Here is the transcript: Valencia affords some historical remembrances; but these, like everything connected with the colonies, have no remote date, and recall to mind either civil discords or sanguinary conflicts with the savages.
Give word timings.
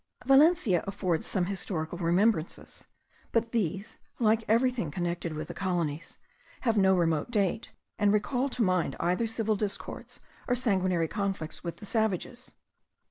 Valencia 0.25 0.83
affords 0.87 1.27
some 1.27 1.45
historical 1.45 1.99
remembrances; 1.99 2.85
but 3.31 3.51
these, 3.51 3.99
like 4.17 4.43
everything 4.47 4.89
connected 4.89 5.33
with 5.33 5.47
the 5.47 5.53
colonies, 5.53 6.17
have 6.61 6.75
no 6.75 6.97
remote 6.97 7.29
date, 7.29 7.69
and 7.99 8.11
recall 8.11 8.49
to 8.49 8.63
mind 8.63 8.95
either 8.99 9.27
civil 9.27 9.55
discords 9.55 10.19
or 10.47 10.55
sanguinary 10.55 11.07
conflicts 11.07 11.63
with 11.63 11.77
the 11.77 11.85
savages. 11.85 12.55